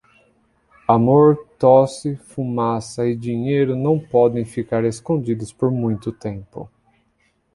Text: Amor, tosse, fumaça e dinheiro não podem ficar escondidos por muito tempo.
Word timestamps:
Amor, 0.89 1.47
tosse, 1.59 2.15
fumaça 2.15 3.05
e 3.05 3.15
dinheiro 3.15 3.75
não 3.75 3.99
podem 3.99 4.43
ficar 4.43 4.83
escondidos 4.83 5.53
por 5.53 5.69
muito 5.69 6.11
tempo. 6.11 6.67